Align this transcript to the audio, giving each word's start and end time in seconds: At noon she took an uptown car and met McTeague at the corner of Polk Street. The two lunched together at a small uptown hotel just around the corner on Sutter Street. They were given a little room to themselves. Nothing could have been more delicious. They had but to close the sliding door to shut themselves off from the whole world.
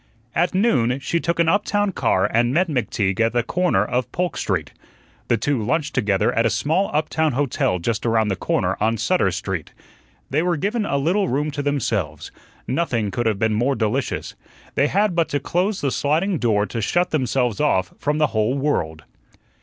At 0.33 0.55
noon 0.55 0.99
she 0.99 1.19
took 1.19 1.39
an 1.39 1.47
uptown 1.47 1.91
car 1.91 2.25
and 2.25 2.51
met 2.51 2.67
McTeague 2.67 3.19
at 3.19 3.33
the 3.33 3.43
corner 3.43 3.85
of 3.85 4.11
Polk 4.11 4.35
Street. 4.35 4.71
The 5.27 5.37
two 5.37 5.61
lunched 5.61 5.93
together 5.93 6.33
at 6.33 6.43
a 6.43 6.49
small 6.49 6.89
uptown 6.91 7.33
hotel 7.33 7.77
just 7.77 8.03
around 8.03 8.29
the 8.29 8.35
corner 8.35 8.75
on 8.81 8.97
Sutter 8.97 9.29
Street. 9.31 9.73
They 10.31 10.41
were 10.41 10.57
given 10.57 10.87
a 10.87 10.97
little 10.97 11.27
room 11.29 11.51
to 11.51 11.61
themselves. 11.61 12.31
Nothing 12.67 13.11
could 13.11 13.27
have 13.27 13.37
been 13.37 13.53
more 13.53 13.75
delicious. 13.75 14.33
They 14.73 14.87
had 14.87 15.13
but 15.13 15.29
to 15.29 15.39
close 15.39 15.81
the 15.81 15.91
sliding 15.91 16.39
door 16.39 16.65
to 16.65 16.81
shut 16.81 17.11
themselves 17.11 17.61
off 17.61 17.93
from 17.99 18.17
the 18.17 18.27
whole 18.33 18.57
world. 18.57 19.03